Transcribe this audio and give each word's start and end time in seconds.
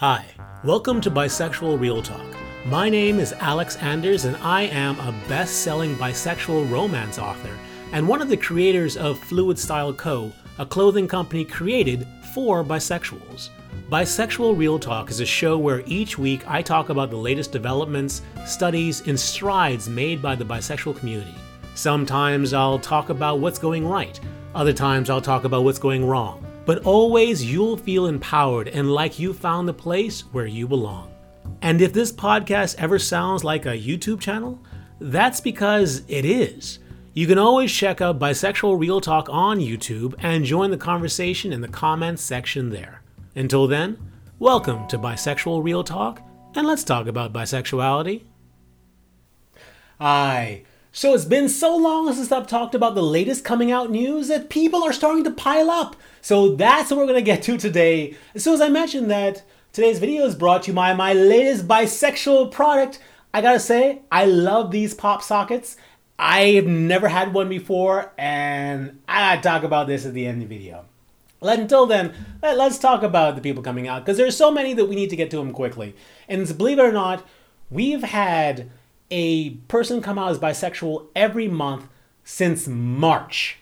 Hi, 0.00 0.24
welcome 0.64 1.02
to 1.02 1.10
Bisexual 1.10 1.78
Real 1.78 2.00
Talk. 2.00 2.24
My 2.64 2.88
name 2.88 3.18
is 3.18 3.34
Alex 3.34 3.76
Anders, 3.76 4.24
and 4.24 4.34
I 4.38 4.62
am 4.62 4.98
a 4.98 5.14
best 5.28 5.56
selling 5.56 5.94
bisexual 5.96 6.70
romance 6.70 7.18
author 7.18 7.54
and 7.92 8.08
one 8.08 8.22
of 8.22 8.30
the 8.30 8.36
creators 8.38 8.96
of 8.96 9.18
Fluid 9.18 9.58
Style 9.58 9.92
Co., 9.92 10.32
a 10.58 10.64
clothing 10.64 11.06
company 11.06 11.44
created 11.44 12.08
for 12.32 12.64
bisexuals. 12.64 13.50
Bisexual 13.90 14.56
Real 14.56 14.78
Talk 14.78 15.10
is 15.10 15.20
a 15.20 15.26
show 15.26 15.58
where 15.58 15.82
each 15.84 16.16
week 16.16 16.48
I 16.48 16.62
talk 16.62 16.88
about 16.88 17.10
the 17.10 17.18
latest 17.18 17.52
developments, 17.52 18.22
studies, 18.46 19.06
and 19.06 19.20
strides 19.20 19.86
made 19.86 20.22
by 20.22 20.34
the 20.34 20.46
bisexual 20.46 20.96
community. 20.96 21.34
Sometimes 21.74 22.54
I'll 22.54 22.78
talk 22.78 23.10
about 23.10 23.40
what's 23.40 23.58
going 23.58 23.86
right, 23.86 24.18
other 24.54 24.72
times 24.72 25.10
I'll 25.10 25.20
talk 25.20 25.44
about 25.44 25.64
what's 25.64 25.78
going 25.78 26.06
wrong. 26.06 26.49
But 26.64 26.84
always 26.84 27.44
you'll 27.44 27.76
feel 27.76 28.06
empowered 28.06 28.68
and 28.68 28.92
like 28.92 29.18
you 29.18 29.32
found 29.32 29.68
the 29.68 29.74
place 29.74 30.20
where 30.32 30.46
you 30.46 30.68
belong. 30.68 31.12
And 31.62 31.80
if 31.80 31.92
this 31.92 32.12
podcast 32.12 32.76
ever 32.78 32.98
sounds 32.98 33.44
like 33.44 33.66
a 33.66 33.78
YouTube 33.78 34.20
channel, 34.20 34.60
that's 35.00 35.40
because 35.40 36.02
it 36.08 36.24
is. 36.24 36.78
You 37.12 37.26
can 37.26 37.38
always 37.38 37.72
check 37.72 38.00
out 38.00 38.18
Bisexual 38.18 38.78
Real 38.78 39.00
Talk 39.00 39.28
on 39.30 39.58
YouTube 39.58 40.14
and 40.20 40.44
join 40.44 40.70
the 40.70 40.76
conversation 40.76 41.52
in 41.52 41.60
the 41.60 41.68
comments 41.68 42.22
section 42.22 42.70
there. 42.70 43.02
Until 43.34 43.66
then, 43.66 43.98
welcome 44.38 44.86
to 44.88 44.98
Bisexual 44.98 45.64
Real 45.64 45.82
Talk, 45.82 46.22
and 46.54 46.66
let's 46.66 46.84
talk 46.84 47.06
about 47.06 47.32
bisexuality. 47.32 48.22
Hi. 50.00 50.64
So 50.92 51.14
it's 51.14 51.24
been 51.24 51.48
so 51.48 51.76
long 51.76 52.12
since 52.12 52.32
I've 52.32 52.46
talked 52.46 52.74
about 52.74 52.94
the 52.94 53.02
latest 53.02 53.44
coming 53.44 53.70
out 53.70 53.90
news 53.90 54.28
that 54.28 54.50
people 54.50 54.82
are 54.82 54.92
starting 54.92 55.24
to 55.24 55.30
pile 55.30 55.70
up. 55.70 55.96
So 56.20 56.54
that's 56.56 56.90
what 56.90 56.98
we're 56.98 57.06
to 57.14 57.22
get 57.22 57.42
to 57.44 57.56
today. 57.56 58.16
So 58.36 58.52
as 58.52 58.60
I 58.60 58.68
mentioned 58.68 59.10
that 59.10 59.42
today's 59.72 59.98
video 59.98 60.24
is 60.24 60.34
brought 60.34 60.64
to 60.64 60.70
you 60.70 60.74
by 60.74 60.92
my 60.94 61.12
latest 61.12 61.68
bisexual 61.68 62.50
product. 62.50 62.98
I 63.32 63.40
gotta 63.40 63.60
say, 63.60 64.02
I 64.10 64.24
love 64.24 64.72
these 64.72 64.92
pop 64.92 65.22
sockets 65.22 65.76
I've 66.22 66.66
never 66.66 67.08
had 67.08 67.32
one 67.32 67.48
before, 67.48 68.12
and 68.18 69.00
I 69.08 69.36
gotta 69.36 69.40
talk 69.40 69.62
about 69.62 69.86
this 69.86 70.04
at 70.04 70.12
the 70.12 70.26
end 70.26 70.42
of 70.42 70.48
the 70.50 70.54
video. 70.54 70.84
But 71.40 71.58
until 71.58 71.86
then, 71.86 72.12
let, 72.42 72.58
us 72.58 72.78
talk 72.78 73.02
about 73.02 73.36
the 73.36 73.40
people 73.40 73.62
coming 73.62 73.88
out 73.88 74.04
because 74.04 74.18
there's 74.18 74.36
so 74.36 74.50
many 74.50 74.74
that 74.74 74.84
we 74.84 74.94
need 74.94 75.08
to 75.08 75.16
get 75.16 75.30
to 75.30 75.38
them 75.38 75.54
quickly. 75.54 75.96
And 76.28 76.46
believe 76.58 76.78
it 76.78 76.82
or 76.82 76.92
not, 76.92 77.26
we've 77.70 78.02
had 78.02 78.68
a 79.10 79.50
person 79.50 80.02
come 80.02 80.18
out 80.18 80.30
as 80.30 80.38
bisexual 80.38 81.06
every 81.14 81.48
month 81.48 81.88
since 82.24 82.68
March. 82.68 83.58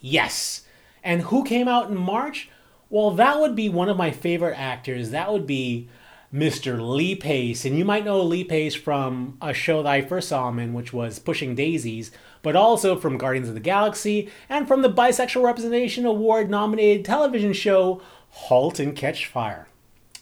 Yes. 0.00 0.64
And 1.02 1.22
who 1.22 1.44
came 1.44 1.68
out 1.68 1.90
in 1.90 1.96
March? 1.96 2.48
Well, 2.88 3.12
that 3.12 3.38
would 3.40 3.54
be 3.54 3.68
one 3.68 3.88
of 3.88 3.96
my 3.96 4.10
favorite 4.10 4.58
actors. 4.58 5.10
That 5.10 5.32
would 5.32 5.46
be 5.46 5.88
Mr. 6.32 6.80
Lee 6.80 7.14
Pace. 7.14 7.64
And 7.64 7.78
you 7.78 7.84
might 7.84 8.04
know 8.04 8.22
Lee 8.22 8.44
Pace 8.44 8.74
from 8.74 9.36
a 9.40 9.52
show 9.52 9.82
that 9.82 9.90
I 9.90 10.02
first 10.02 10.28
saw 10.28 10.48
him 10.48 10.58
in, 10.58 10.74
which 10.74 10.92
was 10.92 11.18
Pushing 11.18 11.54
Daisies, 11.54 12.10
but 12.42 12.56
also 12.56 12.96
from 12.96 13.18
Guardians 13.18 13.48
of 13.48 13.54
the 13.54 13.60
Galaxy 13.60 14.30
and 14.48 14.66
from 14.66 14.82
the 14.82 14.92
Bisexual 14.92 15.44
Representation 15.44 16.06
Award 16.06 16.50
nominated 16.50 17.04
television 17.04 17.52
show 17.52 18.00
Halt 18.30 18.78
and 18.78 18.94
Catch 18.94 19.26
Fire. 19.26 19.68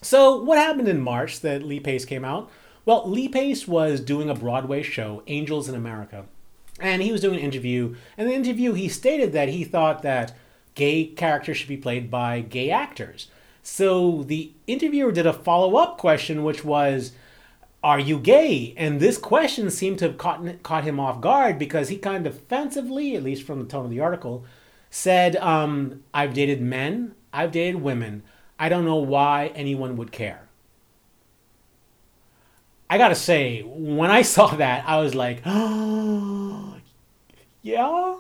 So, 0.01 0.41
what 0.43 0.59
happened 0.59 0.89
in 0.89 1.01
March 1.01 1.41
that 1.41 1.63
Lee 1.63 1.81
Pace 1.81 2.05
came 2.05 2.25
out? 2.25 2.51
Well, 2.89 3.07
Lee 3.07 3.29
Pace 3.29 3.69
was 3.69 4.01
doing 4.01 4.31
a 4.31 4.35
Broadway 4.35 4.83
show, 4.83 5.23
Angels 5.27 5.69
in 5.69 5.75
America. 5.75 6.25
And 6.81 7.03
he 7.03 7.13
was 7.13 7.21
doing 7.21 7.35
an 7.35 7.45
interview. 7.45 7.95
And 8.17 8.27
in 8.27 8.29
the 8.43 8.49
interview, 8.49 8.73
he 8.73 8.89
stated 8.89 9.35
that 9.35 9.51
he 9.51 9.63
thought 9.63 10.01
that 10.01 10.35
gay 10.75 11.05
characters 11.05 11.59
should 11.59 11.69
be 11.69 11.77
played 11.77 12.11
by 12.11 12.41
gay 12.41 12.71
actors. 12.71 13.27
So 13.63 14.23
the 14.23 14.53
interviewer 14.67 15.13
did 15.13 15.27
a 15.27 15.35
follow 15.35 15.77
up 15.77 15.99
question, 15.99 16.45
which 16.45 16.65
was, 16.65 17.13
Are 17.85 18.01
you 18.01 18.19
gay? 18.19 18.73
And 18.79 19.01
this 19.01 19.19
question 19.19 19.71
seemed 19.71 19.99
to 19.99 20.07
have 20.07 20.17
caught, 20.17 20.63
caught 20.63 20.85
him 20.85 20.99
off 20.99 21.21
guard 21.21 21.59
because 21.59 21.91
he 21.91 21.99
kind 21.99 22.27
of 22.27 22.37
offensively, 22.37 23.15
at 23.15 23.23
least 23.23 23.43
from 23.43 23.59
the 23.59 23.67
tone 23.67 23.85
of 23.85 23.91
the 23.91 24.01
article, 24.01 24.47
said, 24.89 25.37
um, 25.37 26.05
I've 26.15 26.33
dated 26.33 26.63
men, 26.63 27.15
I've 27.35 27.53
dated 27.53 27.83
women. 27.83 28.23
I 28.59 28.71
don't 28.71 28.87
know 28.87 28.97
why 28.97 29.49
anyone 29.49 29.99
would 29.99 30.11
care. 30.11 30.48
I 32.91 32.99
gotta 32.99 33.15
say, 33.15 33.63
when 33.63 34.11
I 34.11 34.23
saw 34.35 34.49
that, 34.57 34.89
I 34.89 35.01
was 35.01 35.15
like, 35.15 35.43
oh, 35.47 36.77
yeah. 37.63 38.17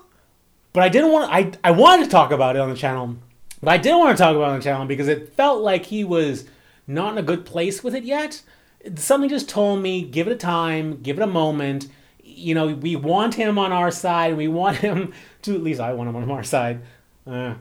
But 0.73 0.83
I 0.83 0.89
didn't 0.89 1.11
want. 1.11 1.33
I 1.33 1.53
I 1.65 1.71
wanted 1.73 2.05
to 2.05 2.11
talk 2.11 2.31
about 2.31 2.55
it 2.56 2.61
on 2.61 2.69
the 2.69 2.77
channel 2.77 3.17
but 3.61 3.71
I 3.71 3.77
didn't 3.78 3.99
want 3.99 4.17
to 4.17 4.23
talk 4.23 4.37
about 4.37 4.51
it 4.51 4.53
on 4.53 4.59
the 4.59 4.65
channel 4.65 4.87
because 4.87 5.09
it 5.09 5.34
felt 5.34 5.62
like 5.62 5.87
he 5.87 6.05
was 6.05 6.45
not 6.87 7.12
in 7.12 7.19
a 7.19 7.23
good 7.23 7.45
place 7.45 7.83
with 7.83 7.95
it 7.95 8.05
yet. 8.05 8.43
Something 8.95 9.28
just 9.28 9.49
told 9.49 9.83
me, 9.83 10.03
give 10.03 10.28
it 10.28 10.33
a 10.33 10.37
time, 10.37 11.03
give 11.03 11.19
it 11.19 11.23
a 11.23 11.27
moment. 11.27 11.89
You 12.23 12.55
know, 12.55 12.69
we 12.69 12.95
want 12.95 13.34
him 13.34 13.59
on 13.59 13.73
our 13.73 13.91
side. 13.91 14.37
We 14.37 14.49
want 14.49 14.77
him 14.78 15.12
to, 15.43 15.55
at 15.55 15.62
least 15.62 15.81
I 15.81 15.93
want 15.93 16.09
him 16.09 16.17
on 16.17 16.31
our 16.31 16.45
side. 16.45 16.83
Uh, 17.27 17.55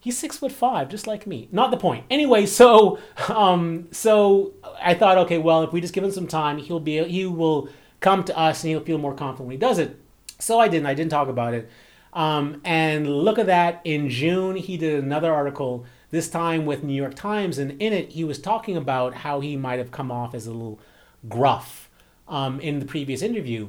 he's 0.00 0.18
six 0.18 0.38
foot 0.38 0.52
five, 0.52 0.88
just 0.88 1.06
like 1.06 1.26
me. 1.26 1.48
Not 1.52 1.70
the 1.70 1.76
point. 1.76 2.04
Anyway, 2.10 2.46
so 2.46 2.98
um, 3.28 3.88
so 3.90 4.54
I 4.80 4.94
thought, 4.94 5.18
okay, 5.18 5.38
well, 5.38 5.62
if 5.62 5.72
we 5.72 5.80
just 5.80 5.94
give 5.94 6.04
him 6.04 6.10
some 6.10 6.26
time, 6.26 6.58
he'll 6.58 6.80
be 6.80 7.02
he 7.04 7.26
will 7.26 7.68
come 8.00 8.24
to 8.24 8.38
us 8.38 8.62
and 8.62 8.70
he'll 8.70 8.84
feel 8.84 8.98
more 8.98 9.14
confident 9.14 9.48
when 9.48 9.52
he 9.52 9.58
does 9.58 9.78
it. 9.78 9.98
So 10.38 10.58
I 10.58 10.68
didn't. 10.68 10.86
I 10.86 10.94
didn't 10.94 11.10
talk 11.10 11.28
about 11.28 11.54
it. 11.54 11.68
Um, 12.12 12.60
and 12.64 13.08
look 13.08 13.38
at 13.38 13.46
that. 13.46 13.80
In 13.84 14.08
June, 14.08 14.56
he 14.56 14.76
did 14.76 15.02
another 15.02 15.32
article, 15.32 15.84
this 16.10 16.28
time 16.28 16.64
with 16.64 16.82
New 16.82 16.94
York 16.94 17.14
Times, 17.14 17.58
and 17.58 17.80
in 17.82 17.92
it, 17.92 18.10
he 18.12 18.24
was 18.24 18.38
talking 18.38 18.76
about 18.76 19.14
how 19.14 19.40
he 19.40 19.56
might 19.56 19.78
have 19.78 19.90
come 19.90 20.10
off 20.10 20.34
as 20.34 20.46
a 20.46 20.52
little 20.52 20.80
gruff 21.28 21.90
um, 22.26 22.60
in 22.60 22.78
the 22.78 22.86
previous 22.86 23.20
interview. 23.20 23.68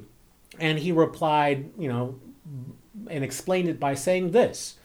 And 0.58 0.80
he 0.80 0.92
replied, 0.92 1.72
you 1.78 1.90
know, 1.90 2.20
and 3.10 3.24
explained 3.24 3.70
it 3.70 3.80
by 3.80 3.94
saying 3.94 4.32
this 4.32 4.78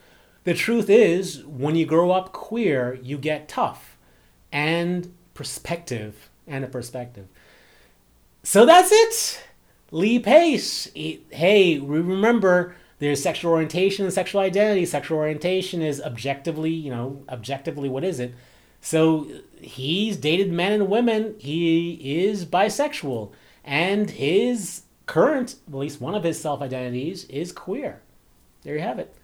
The 0.45 0.55
truth 0.55 0.91
is, 0.91 1.45
when 1.45 1.75
you 1.75 1.87
grow 1.87 2.11
up 2.11 2.33
queer, 2.33 2.99
you 3.03 3.19
get 3.19 3.49
tough 3.49 3.97
and 4.53 5.13
perspective, 5.33 6.31
and 6.47 6.65
a 6.65 6.69
perspective. 6.69 7.27
So 8.43 8.67
that's 8.67 8.93
it. 8.93 9.45
Lee 9.91 10.19
Pace. 10.19 10.91
Hey, 10.95 11.79
remember 11.79 12.77
there's 12.99 13.23
sexual 13.23 13.53
orientation 13.53 14.05
and 14.05 14.15
sexual 14.15 14.41
identity. 14.41 14.85
Sexual 14.87 15.19
orientation 15.19 15.83
is 15.83 16.01
objectively, 16.01 16.71
you 16.71 16.91
know, 16.91 17.23
objectively 17.29 17.89
what 17.89 18.05
is 18.05 18.21
it? 18.21 18.35
So 18.81 19.29
he's 19.61 20.17
dated 20.17 20.53
men 20.53 20.73
and 20.73 20.89
women. 20.89 21.37
He 21.39 22.23
is 22.23 22.45
bisexual. 22.45 23.33
And 23.65 24.11
his 24.11 24.83
current, 25.07 25.57
at 25.67 25.75
least 25.75 26.01
one 26.01 26.15
of 26.15 26.23
his 26.23 26.41
self 26.41 26.61
identities, 26.61 27.25
is 27.25 27.51
queer. 27.51 28.03
There 28.63 28.75
you 28.75 28.83
have 28.83 28.99
it. 28.99 29.15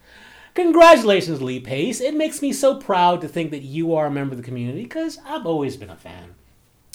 Congratulations, 0.63 1.41
Lee 1.41 1.59
Pace. 1.59 2.03
It 2.03 2.15
makes 2.15 2.43
me 2.43 2.53
so 2.53 2.75
proud 2.75 3.23
to 3.23 3.29
think 3.29 3.51
that 3.51 3.63
you 3.63 3.95
are 3.95 4.07
a 4.07 4.11
member 4.11 4.35
of 4.35 4.37
the 4.37 4.47
community 4.47 4.83
because 4.83 5.19
I've 5.25 5.47
always 5.47 5.79
been 5.79 5.89
a 5.89 5.97
fan. 5.97 6.35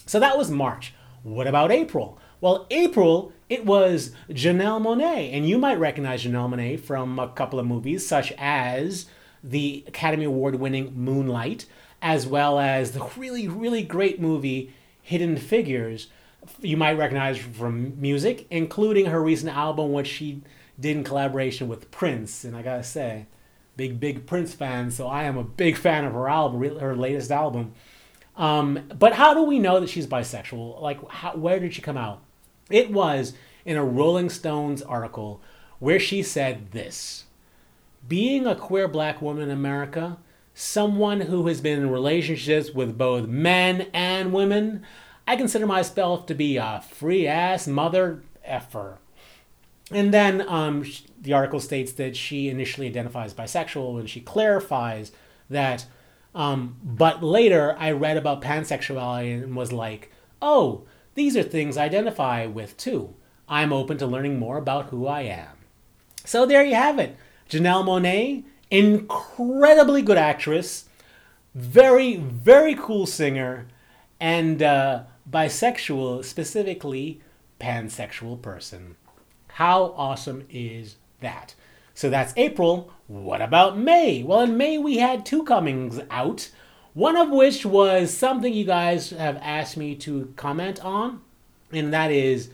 So 0.05 0.19
that 0.19 0.37
was 0.37 0.51
March. 0.51 0.93
What 1.23 1.47
about 1.47 1.71
April? 1.71 2.19
Well, 2.41 2.67
April, 2.69 3.33
it 3.49 3.65
was 3.65 4.11
Janelle 4.29 4.79
Monáe. 4.79 5.33
And 5.33 5.49
you 5.49 5.57
might 5.57 5.79
recognize 5.79 6.23
Janelle 6.23 6.53
Monáe 6.53 6.79
from 6.79 7.17
a 7.17 7.29
couple 7.29 7.59
of 7.59 7.65
movies, 7.65 8.07
such 8.07 8.31
as 8.37 9.07
the 9.43 9.83
Academy 9.87 10.25
Award 10.25 10.55
winning 10.55 10.93
Moonlight, 10.95 11.65
as 12.03 12.27
well 12.27 12.59
as 12.59 12.91
the 12.91 13.09
really, 13.17 13.47
really 13.47 13.81
great 13.81 14.21
movie 14.21 14.75
Hidden 15.01 15.37
Figures. 15.37 16.07
You 16.61 16.77
might 16.77 16.99
recognize 16.99 17.39
from 17.39 17.99
music, 17.99 18.45
including 18.51 19.07
her 19.07 19.23
recent 19.23 19.57
album, 19.57 19.91
which 19.91 20.07
she 20.07 20.43
did 20.79 20.97
in 20.97 21.03
collaboration 21.03 21.67
with 21.67 21.89
Prince. 21.89 22.43
And 22.43 22.55
I 22.55 22.61
gotta 22.61 22.83
say, 22.83 23.25
big, 23.77 23.99
big 23.99 24.25
Prince 24.25 24.53
fan, 24.53 24.91
so 24.91 25.07
I 25.07 25.23
am 25.23 25.37
a 25.37 25.43
big 25.43 25.77
fan 25.77 26.05
of 26.05 26.13
her 26.13 26.29
album, 26.29 26.79
her 26.79 26.95
latest 26.95 27.31
album. 27.31 27.73
Um, 28.37 28.89
but 28.97 29.13
how 29.13 29.33
do 29.33 29.43
we 29.43 29.59
know 29.59 29.79
that 29.79 29.89
she's 29.89 30.07
bisexual? 30.07 30.81
Like, 30.81 31.07
how, 31.09 31.35
where 31.35 31.59
did 31.59 31.73
she 31.73 31.81
come 31.81 31.97
out? 31.97 32.21
It 32.69 32.91
was 32.91 33.33
in 33.63 33.77
a 33.77 33.85
Rolling 33.85 34.29
Stones 34.29 34.81
article 34.81 35.41
where 35.79 35.99
she 35.99 36.23
said 36.23 36.71
this 36.71 37.25
Being 38.07 38.45
a 38.45 38.55
queer 38.55 38.87
black 38.87 39.21
woman 39.21 39.43
in 39.43 39.51
America, 39.51 40.17
someone 40.53 41.21
who 41.21 41.47
has 41.47 41.61
been 41.61 41.79
in 41.79 41.89
relationships 41.89 42.71
with 42.71 42.97
both 42.97 43.27
men 43.27 43.87
and 43.93 44.33
women, 44.33 44.85
I 45.27 45.35
consider 45.35 45.65
myself 45.65 46.25
to 46.27 46.35
be 46.35 46.57
a 46.57 46.83
free 46.89 47.27
ass 47.27 47.67
mother 47.67 48.23
effer. 48.43 48.99
And 49.91 50.13
then 50.13 50.47
um, 50.47 50.85
the 51.21 51.33
article 51.33 51.59
states 51.59 51.91
that 51.93 52.15
she 52.15 52.49
initially 52.49 52.87
identifies 52.87 53.33
bisexual 53.33 53.99
and 53.99 54.09
she 54.09 54.21
clarifies 54.21 55.11
that. 55.49 55.85
Um, 56.33 56.77
but 56.83 57.23
later 57.23 57.75
I 57.77 57.91
read 57.91 58.17
about 58.17 58.41
pansexuality 58.41 59.43
and 59.43 59.55
was 59.55 59.71
like, 59.71 60.11
oh, 60.41 60.85
these 61.13 61.37
are 61.37 61.43
things 61.43 61.77
I 61.77 61.85
identify 61.85 62.45
with 62.45 62.75
too. 62.77 63.15
I'm 63.47 63.71
open 63.71 63.97
to 63.99 64.07
learning 64.07 64.39
more 64.39 64.57
about 64.57 64.87
who 64.87 65.07
I 65.07 65.21
am. 65.21 65.57
So 66.25 66.45
there 66.45 66.63
you 66.63 66.75
have 66.75 66.97
it. 66.99 67.15
Janelle 67.49 67.85
Monáe, 67.85 68.43
incredibly 68.71 70.01
good 70.01 70.17
actress, 70.17 70.85
very, 71.53 72.17
very 72.17 72.75
cool 72.75 73.05
singer, 73.05 73.67
and 74.19 74.61
uh, 74.63 75.03
bisexual, 75.29 76.25
specifically 76.25 77.21
pansexual 77.61 78.41
person. 78.41 78.95
How 79.55 79.93
awesome 79.95 80.45
is 80.49 80.97
that? 81.21 81.55
So 81.93 82.09
that's 82.09 82.33
April. 82.35 82.91
What 83.07 83.41
about 83.41 83.77
May? 83.77 84.21
Well, 84.21 84.41
in 84.41 84.57
May 84.57 84.77
we 84.77 84.97
had 84.97 85.25
two 85.25 85.43
comings 85.43 86.01
out, 86.11 86.49
one 86.93 87.15
of 87.15 87.29
which 87.29 87.65
was 87.65 88.13
something 88.13 88.53
you 88.53 88.65
guys 88.65 89.11
have 89.11 89.37
asked 89.41 89.77
me 89.77 89.95
to 89.95 90.33
comment 90.35 90.83
on, 90.83 91.21
and 91.71 91.93
that 91.93 92.11
is 92.11 92.49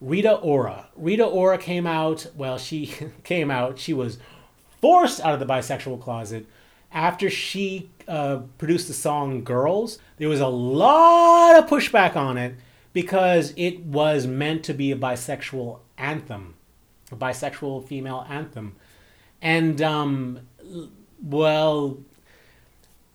Rita 0.00 0.32
Ora. 0.32 0.88
Rita 0.96 1.24
Ora 1.24 1.58
came 1.58 1.86
out, 1.86 2.26
well, 2.34 2.58
she 2.58 2.92
came 3.22 3.48
out, 3.48 3.78
she 3.78 3.94
was 3.94 4.18
forced 4.80 5.20
out 5.20 5.34
of 5.34 5.38
the 5.38 5.46
bisexual 5.46 6.00
closet 6.00 6.44
after 6.90 7.30
she 7.30 7.88
uh, 8.08 8.40
produced 8.58 8.88
the 8.88 8.94
song 8.94 9.44
Girls. 9.44 10.00
There 10.16 10.28
was 10.28 10.40
a 10.40 10.48
lot 10.48 11.56
of 11.56 11.70
pushback 11.70 12.16
on 12.16 12.36
it 12.36 12.56
because 12.92 13.52
it 13.56 13.80
was 13.80 14.26
meant 14.26 14.64
to 14.64 14.74
be 14.74 14.92
a 14.92 14.96
bisexual 14.96 15.80
anthem, 15.96 16.54
a 17.10 17.16
bisexual 17.16 17.86
female 17.86 18.26
anthem. 18.28 18.76
And, 19.40 19.80
um, 19.80 20.40
well, 21.22 21.98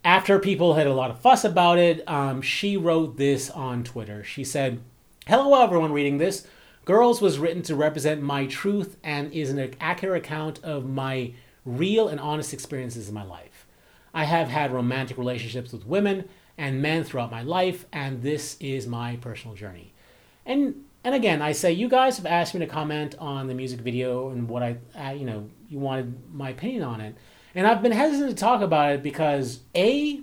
after 0.03 0.39
people 0.39 0.75
had 0.75 0.87
a 0.87 0.93
lot 0.93 1.11
of 1.11 1.19
fuss 1.19 1.43
about 1.43 1.77
it, 1.77 2.07
um, 2.07 2.41
she 2.41 2.77
wrote 2.77 3.17
this 3.17 3.49
on 3.49 3.83
Twitter. 3.83 4.23
She 4.23 4.43
said, 4.43 4.79
Hello, 5.27 5.61
everyone 5.61 5.91
reading 5.91 6.17
this. 6.17 6.47
Girls 6.85 7.21
was 7.21 7.37
written 7.37 7.61
to 7.63 7.75
represent 7.75 8.21
my 8.21 8.45
truth 8.45 8.95
and 9.03 9.31
is 9.33 9.49
an 9.49 9.75
accurate 9.81 10.23
account 10.23 10.63
of 10.63 10.85
my 10.85 11.33
real 11.65 12.07
and 12.07 12.19
honest 12.19 12.53
experiences 12.53 13.09
in 13.09 13.13
my 13.13 13.23
life. 13.23 13.67
I 14.13 14.23
have 14.23 14.47
had 14.47 14.71
romantic 14.71 15.17
relationships 15.17 15.73
with 15.73 15.85
women 15.85 16.29
and 16.57 16.81
men 16.81 17.03
throughout 17.03 17.31
my 17.31 17.41
life, 17.41 17.85
and 17.91 18.21
this 18.21 18.57
is 18.59 18.87
my 18.87 19.17
personal 19.17 19.55
journey. 19.55 19.93
And 20.45 20.83
and 21.03 21.15
again, 21.15 21.41
I 21.41 21.51
say 21.51 21.71
you 21.71 21.87
guys 21.87 22.17
have 22.17 22.25
asked 22.25 22.53
me 22.53 22.59
to 22.61 22.67
comment 22.67 23.15
on 23.19 23.47
the 23.47 23.53
music 23.53 23.79
video 23.79 24.29
and 24.29 24.49
what 24.49 24.63
I, 24.63 24.77
uh, 24.97 25.11
you 25.11 25.25
know, 25.25 25.49
you 25.69 25.79
wanted 25.79 26.33
my 26.33 26.49
opinion 26.49 26.83
on 26.83 26.99
it, 27.01 27.15
and 27.55 27.65
I've 27.65 27.81
been 27.81 27.91
hesitant 27.91 28.31
to 28.31 28.35
talk 28.35 28.61
about 28.61 28.91
it 28.91 29.03
because 29.03 29.61
a, 29.75 30.19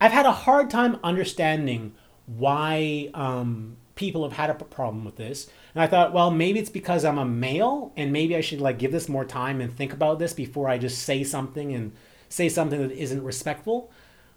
I've 0.00 0.12
had 0.12 0.26
a 0.26 0.32
hard 0.32 0.70
time 0.70 0.98
understanding 1.02 1.94
why 2.26 3.10
um, 3.14 3.76
people 3.94 4.22
have 4.22 4.32
had 4.32 4.50
a 4.50 4.54
problem 4.54 5.04
with 5.04 5.16
this. 5.16 5.48
And 5.74 5.82
I 5.82 5.86
thought, 5.86 6.12
well, 6.12 6.30
maybe 6.30 6.58
it's 6.58 6.70
because 6.70 7.04
I'm 7.04 7.18
a 7.18 7.24
male 7.24 7.92
and 7.96 8.12
maybe 8.12 8.36
I 8.36 8.40
should 8.40 8.60
like 8.60 8.78
give 8.78 8.92
this 8.92 9.08
more 9.08 9.24
time 9.24 9.60
and 9.60 9.72
think 9.72 9.92
about 9.92 10.18
this 10.18 10.32
before 10.32 10.68
I 10.68 10.78
just 10.78 11.02
say 11.02 11.24
something 11.24 11.74
and 11.74 11.92
say 12.28 12.48
something 12.48 12.80
that 12.80 12.92
isn't 12.92 13.22
respectful. 13.22 13.90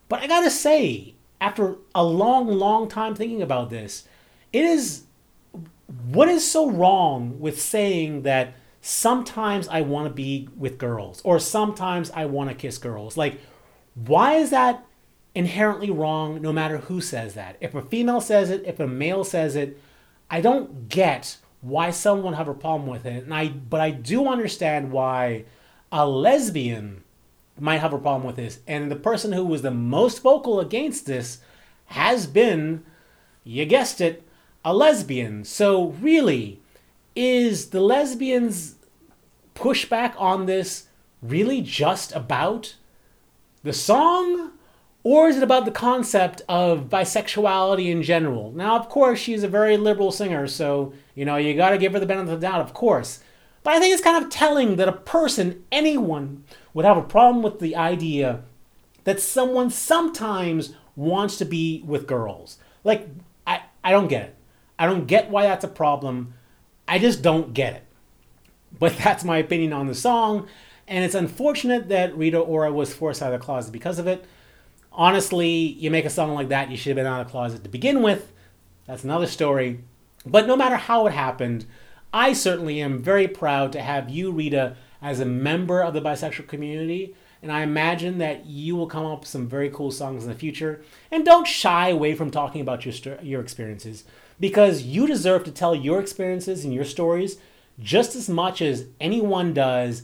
But 0.10 0.22
I 0.22 0.28
gotta 0.28 0.50
say, 0.50 1.16
after 1.42 1.76
a 1.94 2.04
long, 2.04 2.48
long 2.48 2.88
time 2.88 3.16
thinking 3.16 3.42
about 3.42 3.70
this, 3.70 4.08
it 4.54 4.64
is 4.64 5.04
what 6.12 6.30
is 6.30 6.50
so 6.50 6.70
wrong 6.70 7.40
with 7.40 7.62
saying 7.62 8.24
that 8.24 8.54
sometimes 8.82 9.68
I 9.68 9.82
want 9.82 10.08
to 10.08 10.14
be 10.14 10.50
with 10.56 10.78
girls 10.78 11.22
or 11.24 11.40
sometimes 11.40 12.12
I 12.12 12.26
want 12.26 12.50
to 12.50 12.56
kiss 12.56 12.78
girls? 12.78 13.18
Like, 13.18 13.40
why 13.94 14.36
is 14.36 14.50
that 14.50 14.86
inherently 15.36 15.92
wrong 15.92 16.42
no 16.42 16.54
matter 16.54 16.78
who 16.78 17.02
says 17.02 17.34
that. 17.34 17.58
If 17.60 17.76
a 17.76 17.82
female 17.82 18.22
says 18.22 18.50
it, 18.50 18.64
if 18.66 18.80
a 18.80 18.88
male 18.88 19.26
says 19.26 19.56
it, 19.56 19.80
I 20.32 20.42
don't 20.42 20.88
get 20.88 21.38
why 21.62 21.92
someone 21.92 22.34
have 22.34 22.48
a 22.48 22.54
problem 22.54 22.90
with 22.90 23.06
it. 23.06 23.26
And 23.26 23.34
I 23.34 23.50
but 23.50 23.82
I 23.82 23.92
do 23.92 24.28
understand 24.28 24.92
why 24.92 25.44
a 25.92 26.08
lesbian 26.08 27.04
might 27.60 27.78
have 27.78 27.94
a 27.94 27.98
problem 27.98 28.26
with 28.26 28.36
this. 28.36 28.60
And 28.68 28.92
the 28.92 28.96
person 28.96 29.32
who 29.32 29.46
was 29.46 29.62
the 29.62 29.72
most 29.72 30.22
vocal 30.22 30.60
against 30.60 31.06
this 31.06 31.40
has 31.88 32.28
been, 32.28 32.84
you 33.44 33.66
guessed 33.66 34.02
it, 34.02 34.24
a 34.64 34.74
lesbian. 34.74 35.44
So 35.44 35.90
really, 36.02 36.60
is 37.16 37.70
the 37.70 37.82
lesbians 37.82 38.76
pushback 39.54 40.14
on 40.18 40.46
this 40.46 40.88
really 41.22 41.62
just 41.62 42.14
about 42.14 42.76
the 43.64 43.74
song 43.74 44.52
or 45.06 45.30
is 45.30 45.38
it 45.38 45.44
about 45.44 45.66
the 45.66 45.72
concept 45.72 46.42
of 46.50 46.90
bisexuality 46.90 47.92
in 47.92 48.02
general? 48.02 48.52
Now, 48.54 48.76
of 48.76 48.90
course, 48.90 49.20
she's 49.20 49.44
a 49.44 49.48
very 49.48 49.78
liberal 49.78 50.12
singer, 50.12 50.48
so, 50.48 50.94
you 51.14 51.26
know, 51.26 51.36
you 51.36 51.54
gotta 51.54 51.78
give 51.78 51.94
her 51.94 52.00
the 52.00 52.08
benefit 52.08 52.34
of 52.34 52.42
the 52.42 52.48
doubt, 52.48 52.62
of 52.62 52.74
course. 52.74 53.20
But 53.66 53.74
I 53.74 53.80
think 53.80 53.94
it's 53.94 54.04
kind 54.04 54.24
of 54.24 54.30
telling 54.30 54.78
that 54.78 54.88
a 54.88 54.94
person, 54.94 55.66
anyone, 55.72 56.46
would 56.74 56.86
have 56.86 56.96
a 56.96 57.02
problem 57.02 57.44
with 57.44 57.60
the 57.60 57.76
idea 57.76 58.44
that 59.04 59.20
someone 59.20 59.70
sometimes 59.70 60.74
wants 60.96 61.38
to 61.40 61.46
be 61.46 61.84
with 61.86 62.08
girls. 62.08 62.60
Like, 62.86 63.10
I, 63.46 63.64
I 63.84 63.92
don't 63.92 64.08
get 64.08 64.24
it. 64.24 64.36
I 64.80 64.86
don't 64.86 65.08
get 65.08 65.30
why 65.30 65.44
that's 65.44 65.66
a 65.66 65.68
problem. 65.68 66.36
I 66.88 67.00
just 67.00 67.22
don't 67.22 67.54
get 67.54 67.74
it. 67.74 67.84
But 68.80 68.96
that's 69.04 69.26
my 69.26 69.40
opinion 69.40 69.74
on 69.74 69.88
the 69.88 69.96
song, 69.96 70.48
and 70.88 71.04
it's 71.04 71.16
unfortunate 71.16 71.90
that 71.90 72.18
Rita 72.18 72.40
Ora 72.40 72.72
was 72.72 72.94
forced 72.94 73.22
out 73.22 73.34
of 73.34 73.40
the 73.42 73.46
closet 73.46 73.74
because 73.74 74.00
of 74.00 74.08
it 74.08 74.26
honestly, 74.96 75.50
you 75.50 75.92
make 75.92 76.06
a 76.06 76.10
song 76.10 76.34
like 76.34 76.50
that, 76.50 76.72
you 76.72 76.78
should 76.78 76.92
have 76.92 76.96
been 76.96 77.06
out 77.06 77.22
of 77.22 77.28
the 77.28 77.32
closet 77.32 77.64
to 77.64 77.70
begin 77.70 78.02
with. 78.02 78.32
That's 78.88 79.04
another 79.04 79.28
story. 79.28 79.82
But 80.26 80.48
no 80.48 80.56
matter 80.56 80.78
how 80.78 81.06
it 81.08 81.14
happened, 81.14 81.66
I 82.16 82.32
certainly 82.32 82.82
am 82.82 83.04
very 83.04 83.28
proud 83.28 83.74
to 83.74 83.82
have 83.82 84.10
you, 84.10 84.32
Rita, 84.32 84.78
as 85.02 85.20
a 85.20 85.26
member 85.26 85.84
of 85.84 85.94
the 85.94 86.00
bisexual 86.00 86.48
community. 86.48 87.14
And 87.42 87.52
I 87.52 87.62
imagine 87.62 88.20
that 88.20 88.46
you 88.46 88.78
will 88.78 88.88
come 88.88 89.06
up 89.06 89.20
with 89.20 89.28
some 89.28 89.50
very 89.50 89.70
cool 89.70 89.92
songs 89.92 90.24
in 90.24 90.30
the 90.30 90.38
future. 90.38 90.82
And 91.12 91.26
don't 91.26 91.46
shy 91.46 91.90
away 91.90 92.16
from 92.16 92.32
talking 92.32 92.62
about 92.62 92.86
your, 92.86 93.22
your 93.22 93.42
experiences 93.42 94.06
because 94.40 94.84
you 94.84 95.06
deserve 95.08 95.44
to 95.44 95.52
tell 95.52 95.76
your 95.76 96.00
experiences 96.00 96.64
and 96.64 96.74
your 96.74 96.86
stories 96.86 97.38
just 97.80 98.16
as 98.16 98.30
much 98.30 98.62
as 98.62 98.86
anyone 99.02 99.54
does, 99.54 100.04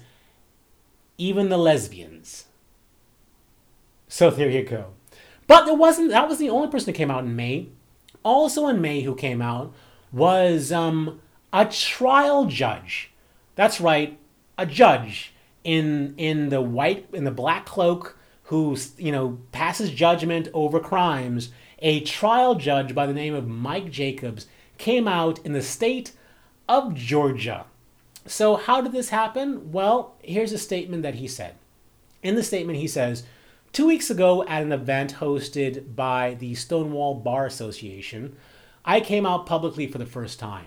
even 1.18 1.48
the 1.48 1.58
lesbians. 1.58 2.48
So 4.10 4.30
there 4.30 4.50
you 4.50 4.64
go. 4.64 4.88
But 5.48 5.64
there 5.64 5.76
wasn't 5.76 6.10
that 6.10 6.28
was 6.28 6.40
the 6.40 6.50
only 6.50 6.68
person 6.68 6.88
that 6.88 6.98
came 6.98 7.10
out 7.10 7.24
in 7.24 7.38
May. 7.38 7.70
Also 8.22 8.68
in 8.68 8.82
May 8.82 9.02
who 9.02 9.16
came 9.16 9.42
out 9.42 9.74
was 10.12 10.74
um, 10.74 11.22
a 11.54 11.66
trial 11.66 12.46
judge. 12.46 13.12
That's 13.56 13.82
right, 13.82 14.18
a 14.58 14.66
judge 14.66 15.34
in 15.64 16.16
in 16.18 16.50
the 16.50 16.62
white 16.62 17.08
in 17.14 17.24
the 17.24 17.32
black 17.32 17.66
cloak 17.66 18.18
who 18.44 18.78
you 18.98 19.12
know 19.12 19.40
passes 19.52 19.92
judgment 19.92 20.48
over 20.54 20.80
crimes. 20.80 21.52
A 21.80 22.02
trial 22.02 22.56
judge 22.56 22.94
by 22.94 23.06
the 23.08 23.14
name 23.14 23.34
of 23.34 23.48
Mike 23.48 23.90
Jacobs 23.90 24.48
came 24.78 25.08
out 25.08 25.40
in 25.46 25.54
the 25.54 25.62
state 25.62 26.12
of 26.70 26.94
Georgia. 26.94 27.66
So 28.28 28.56
how 28.56 28.82
did 28.82 28.92
this 28.92 29.10
happen? 29.10 29.72
Well, 29.72 30.16
here's 30.22 30.54
a 30.54 30.60
statement 30.60 31.02
that 31.04 31.16
he 31.16 31.28
said. 31.28 31.56
In 32.22 32.36
the 32.36 32.44
statement 32.44 32.78
he 32.78 32.88
says 32.88 33.24
Two 33.74 33.88
weeks 33.88 34.10
ago, 34.10 34.44
at 34.48 34.64
an 34.64 34.74
event 34.74 35.16
hosted 35.16 35.96
by 35.96 36.34
the 36.34 36.56
Stonewall 36.56 37.16
Bar 37.16 37.46
Association, 37.46 38.36
I 38.84 39.00
came 39.00 39.26
out 39.26 39.46
publicly 39.46 39.88
for 39.88 39.98
the 39.98 40.06
first 40.06 40.40
time. 40.40 40.66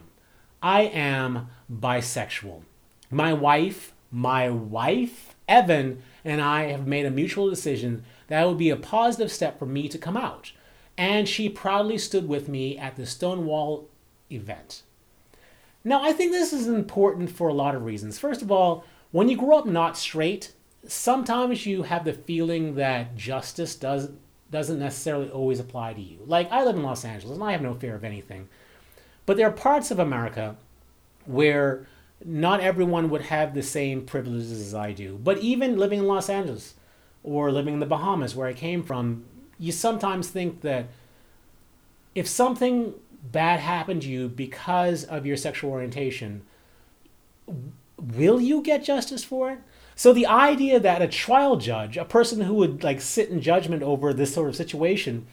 I 0.64 0.84
am 0.84 1.48
bisexual. 1.70 2.62
My 3.10 3.34
wife, 3.34 3.92
my 4.10 4.48
wife, 4.48 5.36
Evan, 5.46 6.02
and 6.24 6.40
I 6.40 6.68
have 6.70 6.86
made 6.86 7.04
a 7.04 7.10
mutual 7.10 7.50
decision 7.50 8.02
that 8.28 8.42
it 8.42 8.48
would 8.48 8.56
be 8.56 8.70
a 8.70 8.76
positive 8.76 9.30
step 9.30 9.58
for 9.58 9.66
me 9.66 9.90
to 9.90 9.98
come 9.98 10.16
out. 10.16 10.52
And 10.96 11.28
she 11.28 11.50
proudly 11.50 11.98
stood 11.98 12.26
with 12.28 12.48
me 12.48 12.78
at 12.78 12.96
the 12.96 13.04
Stonewall 13.04 13.90
event. 14.32 14.84
Now, 15.84 16.02
I 16.02 16.14
think 16.14 16.32
this 16.32 16.54
is 16.54 16.66
important 16.66 17.28
for 17.28 17.48
a 17.48 17.54
lot 17.54 17.74
of 17.74 17.84
reasons. 17.84 18.18
First 18.18 18.40
of 18.40 18.50
all, 18.50 18.86
when 19.10 19.28
you 19.28 19.36
grow 19.36 19.58
up 19.58 19.66
not 19.66 19.98
straight, 19.98 20.54
sometimes 20.88 21.66
you 21.66 21.82
have 21.82 22.06
the 22.06 22.14
feeling 22.14 22.76
that 22.76 23.16
justice 23.16 23.76
does 23.76 24.12
doesn't 24.50 24.78
necessarily 24.78 25.28
always 25.28 25.60
apply 25.60 25.92
to 25.92 26.00
you. 26.00 26.20
Like 26.24 26.50
I 26.50 26.64
live 26.64 26.76
in 26.76 26.82
Los 26.82 27.04
Angeles 27.04 27.34
and 27.34 27.44
I 27.44 27.52
have 27.52 27.60
no 27.60 27.74
fear 27.74 27.96
of 27.96 28.04
anything. 28.04 28.48
But 29.26 29.36
there 29.36 29.48
are 29.48 29.52
parts 29.52 29.90
of 29.90 29.98
America 29.98 30.56
where 31.24 31.86
not 32.24 32.60
everyone 32.60 33.10
would 33.10 33.22
have 33.22 33.54
the 33.54 33.62
same 33.62 34.04
privileges 34.04 34.52
as 34.52 34.74
I 34.74 34.92
do. 34.92 35.18
But 35.22 35.38
even 35.38 35.78
living 35.78 36.00
in 36.00 36.06
Los 36.06 36.28
Angeles 36.28 36.74
or 37.22 37.50
living 37.52 37.74
in 37.74 37.80
the 37.80 37.86
Bahamas 37.86 38.34
where 38.34 38.46
I 38.48 38.52
came 38.52 38.82
from, 38.82 39.24
you 39.58 39.72
sometimes 39.72 40.28
think 40.28 40.60
that 40.62 40.86
if 42.14 42.26
something 42.28 42.94
bad 43.22 43.60
happened 43.60 44.02
to 44.02 44.08
you 44.08 44.28
because 44.28 45.04
of 45.04 45.26
your 45.26 45.36
sexual 45.36 45.70
orientation, 45.70 46.42
will 47.98 48.40
you 48.40 48.62
get 48.62 48.84
justice 48.84 49.24
for 49.24 49.50
it? 49.52 49.58
So 49.96 50.12
the 50.12 50.26
idea 50.26 50.80
that 50.80 51.02
a 51.02 51.08
trial 51.08 51.56
judge, 51.56 51.96
a 51.96 52.04
person 52.04 52.42
who 52.42 52.54
would 52.54 52.82
like 52.82 53.00
sit 53.00 53.28
in 53.30 53.40
judgment 53.40 53.82
over 53.82 54.12
this 54.12 54.34
sort 54.34 54.48
of 54.48 54.56
situation, 54.56 55.26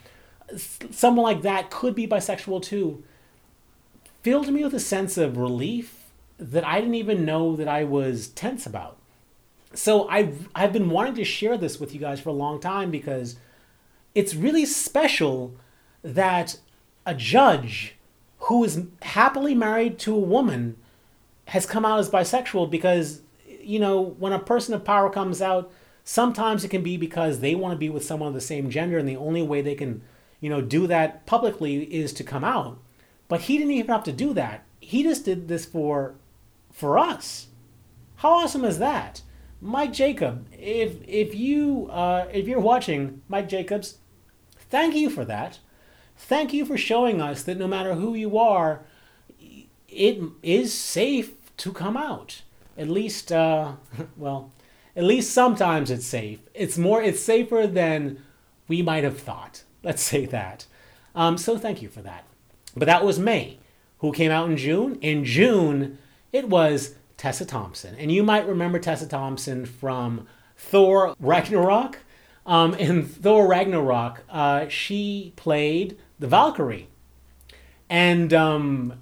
someone 0.91 1.24
like 1.24 1.41
that 1.41 1.71
could 1.71 1.95
be 1.95 2.07
bisexual 2.07 2.62
too, 2.62 3.03
filled 4.22 4.51
me 4.51 4.63
with 4.63 4.74
a 4.74 4.80
sense 4.80 5.18
of 5.18 5.38
relief 5.38 6.12
that 6.38 6.66
I 6.66 6.80
didn't 6.80 6.96
even 6.96 7.25
know 7.25 7.56
that 7.56 7.68
I 7.68 7.84
was 7.84 8.28
tense 8.30 8.66
about. 8.66 8.98
So 9.74 10.08
I've 10.10 10.50
I've 10.54 10.74
been 10.74 10.90
wanting 10.90 11.16
to 11.16 11.24
share 11.24 11.58
this 11.58 11.80
with 11.80 11.94
you 11.94 12.00
guys 12.00 12.20
for 12.20 12.30
a 12.30 12.34
long 12.34 12.60
time 12.60 12.92
because 12.92 13.38
it's 14.13 14.36
really 14.36 14.66
special 14.66 15.56
that 16.04 16.60
a 17.06 17.13
judge 17.13 17.96
who 18.40 18.63
is 18.63 18.84
happily 19.01 19.56
married 19.56 19.98
to 20.00 20.16
a 20.16 20.20
woman 20.20 20.75
has 21.46 21.66
come 21.66 21.86
out 21.86 22.00
as 22.00 22.10
bisexual 22.10 22.70
because 22.70 23.22
you 23.48 23.80
know 23.80 24.01
when 24.01 24.34
a 24.34 24.40
person 24.40 24.74
of 24.74 24.84
power 24.84 25.10
comes 25.10 25.42
out 25.42 25.72
sometimes 26.04 26.63
it 26.63 26.70
can 26.70 26.82
be 26.82 26.98
because 26.98 27.40
they 27.40 27.56
want 27.56 27.72
to 27.72 27.78
be 27.78 27.90
with 27.90 28.04
someone 28.04 28.30
of 28.30 28.34
the 28.34 28.42
same 28.42 28.70
gender 28.70 28.98
and 28.98 29.08
the 29.08 29.16
only 29.16 29.42
way 29.42 29.62
they 29.62 29.75
can 29.75 30.01
you 30.40 30.50
know 30.50 30.62
do 30.62 30.88
that 30.88 31.25
publicly 31.25 31.84
is 31.84 32.12
to 32.12 32.24
come 32.24 32.44
out 32.44 32.80
but 33.31 33.43
he 33.43 33.57
didn't 33.57 33.71
even 33.71 33.89
have 33.89 34.03
to 34.03 34.11
do 34.11 34.33
that. 34.33 34.65
He 34.81 35.03
just 35.03 35.23
did 35.23 35.47
this 35.47 35.65
for 35.65 36.15
for 36.69 37.00
us. 37.00 37.47
How 38.17 38.31
awesome 38.31 38.65
is 38.65 38.77
that? 38.79 39.21
Mike 39.61 39.93
jacob 39.93 40.47
if 40.51 40.97
if 41.07 41.33
you 41.33 41.88
uh, 41.89 42.27
if 42.33 42.45
you're 42.45 42.59
watching 42.59 43.21
mike 43.29 43.47
jacobs 43.47 44.00
thank 44.69 44.95
you 44.95 45.09
for 45.09 45.23
that. 45.23 45.59
Thank 46.17 46.51
you 46.51 46.65
for 46.65 46.75
showing 46.75 47.21
us 47.21 47.41
that 47.43 47.57
no 47.57 47.69
matter 47.69 47.93
who 47.93 48.15
you 48.15 48.38
are 48.38 48.81
it 49.88 50.21
is 50.43 50.73
safe 50.73 51.31
to 51.55 51.71
come 51.71 51.95
out. 51.95 52.41
At 52.77 52.89
least 52.89 53.31
uh, 53.31 53.75
well 54.17 54.51
at 54.93 55.05
least 55.05 55.31
sometimes 55.31 55.89
it's 55.89 56.05
safe. 56.05 56.41
It's 56.53 56.77
more 56.77 57.01
it's 57.01 57.21
safer 57.21 57.65
than 57.65 58.21
we 58.67 58.81
might 58.81 59.05
have 59.05 59.21
thought. 59.21 59.63
Let's 59.83 60.03
say 60.03 60.25
that. 60.25 60.65
Um, 61.15 61.38
so 61.38 61.57
thank 61.57 61.81
you 61.81 61.88
for 61.88 62.01
that 62.01 62.25
but 62.75 62.86
that 62.86 63.06
was 63.06 63.20
may 63.20 63.60
who 64.00 64.12
came 64.12 64.32
out 64.32 64.50
in 64.50 64.58
june. 64.58 64.98
In 65.01 65.24
june 65.24 65.98
it 66.32 66.50
was 66.50 66.96
tessa 67.18 67.46
thompson. 67.46 67.96
And 67.96 68.12
you 68.12 68.24
might 68.24 68.48
remember 68.48 68.80
tessa 68.80 69.08
thompson 69.08 69.66
from 69.66 70.28
thor 70.58 71.16
ragnarok. 71.20 72.00
Um, 72.46 72.74
in 72.75 73.06
thor 73.06 73.48
ragnarok 73.48 74.24
uh, 74.30 74.68
she 74.68 75.34
played 75.36 75.98
the 76.20 76.28
valkyrie. 76.28 76.88
And 77.90 78.34
um, 78.34 79.01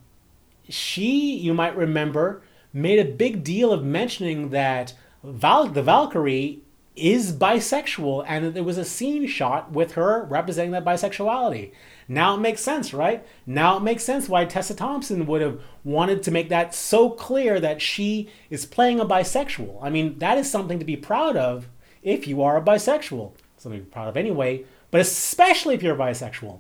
she 0.68 1.36
you 1.36 1.54
might 1.54 1.76
remember 1.76 2.42
made 2.74 3.00
a 3.00 3.12
big 3.12 3.44
deal 3.44 3.72
of 3.72 3.84
mentioning 3.84 4.50
that 4.50 4.94
Val- 5.24 5.68
the 5.68 5.84
Valkyrie 5.84 6.62
is 7.00 7.32
bisexual 7.32 8.26
and 8.28 8.54
there 8.54 8.64
was 8.64 8.78
a 8.78 8.86
scene 8.86 9.28
shot 9.28 9.72
with 9.72 9.94
her 9.94 10.24
representing 10.26 10.72
that 10.72 10.86
bisexuality. 10.86 11.72
Now 12.08 12.36
it 12.36 12.40
makes 12.40 12.62
sense, 12.62 12.94
right? 12.94 13.26
Now 13.46 13.78
it 13.78 13.84
makes 13.84 14.04
sense 14.04 14.28
why 14.28 14.46
Tessa 14.46 14.74
Thompson 14.76 15.26
would 15.28 15.42
have 15.42 15.62
wanted 15.84 16.24
to 16.24 16.32
make 16.32 16.50
that 16.50 16.74
so 16.74 17.10
clear 17.10 17.60
that 17.60 17.82
she 17.82 18.30
is 18.50 18.66
playing 18.66 19.00
a 19.00 19.06
bisexual. 19.06 19.80
I 19.82 19.90
mean, 19.90 20.18
that 20.20 20.38
is 20.38 20.50
something 20.50 20.80
to 20.80 20.86
be 20.86 20.98
proud 20.98 21.38
of 21.38 21.68
if 22.02 22.28
you 22.28 22.42
are 22.42 22.58
a 22.58 22.62
bisexual. 22.62 23.34
Something 23.58 23.82
to 23.82 23.86
be 23.86 23.92
proud 23.92 24.08
of 24.08 24.18
anyway, 24.18 24.66
but 24.92 25.02
especially 25.02 25.76
if 25.76 25.84
you're 25.84 25.96
bisexual. 25.96 26.60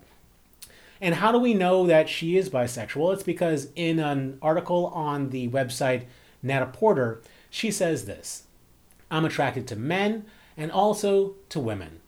And 1.01 1.15
how 1.15 1.31
do 1.31 1.39
we 1.39 1.53
know 1.53 1.87
that 1.87 2.09
she 2.09 2.37
is 2.37 2.49
bisexual? 2.49 3.13
It's 3.13 3.23
because 3.23 3.69
in 3.75 3.99
an 3.99 4.37
article 4.41 4.87
on 4.87 5.29
the 5.29 5.47
website 5.49 6.03
Net-a-Porter, 6.43 7.21
she 7.49 7.71
says 7.71 8.05
this 8.05 8.43
I'm 9.11 9.25
attracted 9.25 9.67
to 9.67 9.75
men 9.75 10.25
and 10.57 10.71
also 10.71 11.35
to 11.49 11.59
women. 11.59 12.01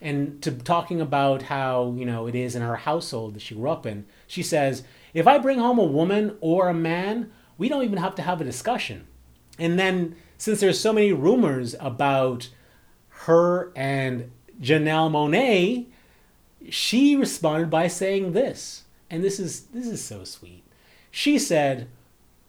And 0.00 0.40
to 0.42 0.52
talking 0.52 1.00
about 1.00 1.42
how, 1.42 1.94
you 1.96 2.04
know, 2.04 2.26
it 2.26 2.34
is 2.34 2.54
in 2.54 2.62
her 2.62 2.76
household 2.76 3.34
that 3.34 3.42
she 3.42 3.54
grew 3.54 3.68
up 3.68 3.84
in, 3.84 4.06
she 4.26 4.42
says, 4.42 4.84
if 5.12 5.26
I 5.26 5.38
bring 5.38 5.58
home 5.58 5.78
a 5.78 5.84
woman 5.84 6.36
or 6.40 6.68
a 6.68 6.74
man, 6.74 7.32
we 7.56 7.68
don't 7.68 7.84
even 7.84 7.98
have 7.98 8.14
to 8.16 8.22
have 8.22 8.40
a 8.40 8.44
discussion. 8.44 9.06
And 9.58 9.78
then, 9.78 10.14
since 10.36 10.60
there's 10.60 10.78
so 10.78 10.92
many 10.92 11.12
rumors 11.12 11.74
about 11.80 12.48
her 13.08 13.72
and 13.74 14.30
Janelle 14.60 15.10
Monáe, 15.10 15.86
she 16.70 17.16
responded 17.16 17.70
by 17.70 17.88
saying 17.88 18.32
this. 18.32 18.84
And 19.10 19.24
this 19.24 19.40
is 19.40 19.62
this 19.66 19.86
is 19.86 20.04
so 20.04 20.24
sweet. 20.24 20.62
She 21.10 21.38
said, 21.38 21.88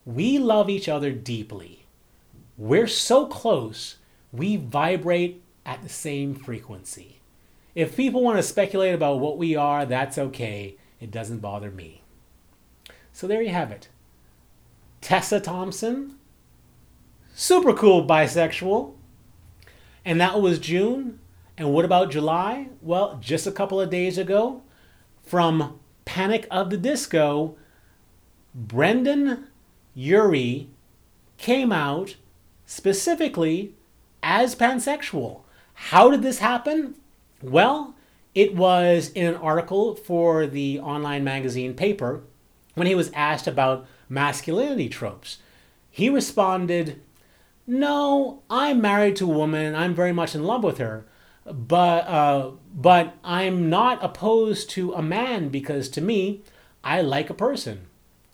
"We 0.06 0.38
love 0.38 0.70
each 0.70 0.90
other 0.90 1.12
deeply. 1.12 1.86
We're 2.58 2.88
so 2.88 3.26
close, 3.26 3.96
we 4.32 4.56
vibrate 4.58 5.42
at 5.66 5.82
the 5.84 5.90
same 5.90 6.36
frequency. 6.36 7.20
If 7.76 7.96
people 7.96 8.24
want 8.24 8.38
to 8.38 8.44
speculate 8.44 8.94
about 8.94 9.20
what 9.20 9.38
we 9.38 9.56
are, 9.56 9.86
that's 9.86 10.18
okay. 10.18 10.76
It 11.00 11.12
doesn't 11.12 11.40
bother 11.40 11.72
me." 11.72 12.02
So 13.14 13.28
there 13.28 13.42
you 13.42 13.50
have 13.50 13.72
it. 13.72 13.90
Tessa 15.02 15.40
Thompson, 15.40 16.18
super 17.34 17.74
cool 17.74 18.06
bisexual. 18.06 18.94
And 20.06 20.20
that 20.20 20.42
was 20.42 20.60
June. 20.60 21.20
And 21.58 21.74
what 21.74 21.86
about 21.86 22.12
July? 22.12 22.70
Well, 22.82 23.18
just 23.22 23.46
a 23.46 23.52
couple 23.52 23.82
of 23.82 23.90
days 23.90 24.18
ago, 24.18 24.62
from 25.24 25.80
Panic 26.06 26.48
at 26.50 26.70
the 26.70 26.78
Disco, 26.78 27.58
Brendon 28.56 29.48
Urie 29.94 30.70
came 31.38 31.72
out 31.72 32.16
specifically 32.66 33.74
as 34.30 34.56
pansexual. 34.56 35.42
How 35.74 36.12
did 36.12 36.22
this 36.22 36.38
happen? 36.38 36.94
Well, 37.42 37.96
it 38.36 38.56
was 38.56 39.10
in 39.10 39.26
an 39.26 39.36
article 39.36 39.96
for 39.96 40.46
the 40.46 40.80
online 40.80 41.24
magazine 41.24 41.74
paper 41.74 42.22
when 42.76 42.86
he 42.86 42.94
was 42.94 43.10
asked 43.16 43.48
about 43.48 43.88
masculinity 44.08 44.88
tropes. 44.88 45.40
He 45.90 46.10
responded, 46.10 47.02
No, 47.66 48.44
I'm 48.52 48.80
married 48.80 49.16
to 49.16 49.26
a 49.26 49.36
woman. 49.36 49.74
I'm 49.74 49.96
very 49.96 50.14
much 50.14 50.36
in 50.36 50.44
love 50.44 50.64
with 50.64 50.78
her 50.78 51.06
but 51.52 52.08
uh, 52.08 52.52
but 52.72 53.16
I'm 53.24 53.72
not 53.72 54.04
opposed 54.04 54.70
to 54.72 54.94
a 54.94 55.02
man 55.02 55.50
because 55.50 55.90
to 55.90 56.02
me, 56.02 56.42
I 56.84 57.02
like 57.02 57.32
a 57.32 57.34
person. 57.34 57.88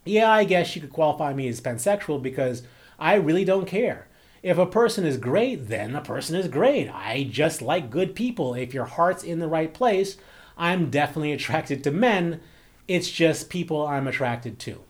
Yeah, 0.03 0.29
I 0.29 0.43
guess 0.43 0.75
you 0.75 0.81
could 0.81 0.91
qualify 0.91 1.33
me 1.33 1.47
as 1.47 1.61
pansexual 1.61 2.21
because 2.21 2.63
I 2.99 3.15
really 3.15 3.45
don't 3.45 3.67
care. 3.67 4.07
If 4.45 4.59
a 4.59 4.67
person 4.67 5.05
is 5.05 5.17
great, 5.17 5.69
then 5.69 5.95
a 5.95 6.01
person 6.01 6.35
is 6.35 6.47
great. 6.47 6.87
I 6.87 7.27
just 7.31 7.63
like 7.63 7.89
good 7.89 8.13
people. 8.13 8.53
If 8.53 8.75
your 8.75 8.85
heart's 8.85 9.23
in 9.23 9.39
the 9.39 9.47
right 9.47 9.73
place, 9.73 10.17
I'm 10.55 10.91
definitely 10.91 11.31
attracted 11.31 11.83
to 11.83 11.89
men. 11.89 12.41
It's 12.87 13.09
just 13.09 13.49
people 13.49 13.87
I'm 13.87 14.07
attracted 14.07 14.59
to. 14.59 14.81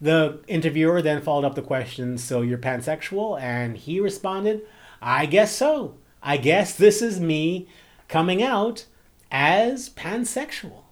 The 0.00 0.40
interviewer 0.48 1.02
then 1.02 1.20
followed 1.20 1.44
up 1.44 1.54
the 1.54 1.60
question, 1.60 2.16
So 2.16 2.40
you're 2.40 2.56
pansexual? 2.56 3.38
And 3.38 3.76
he 3.76 4.00
responded, 4.00 4.62
I 5.02 5.26
guess 5.26 5.54
so. 5.54 5.96
I 6.22 6.38
guess 6.38 6.74
this 6.74 7.02
is 7.02 7.20
me 7.20 7.68
coming 8.08 8.42
out 8.42 8.86
as 9.30 9.90
pansexual. 9.90 10.84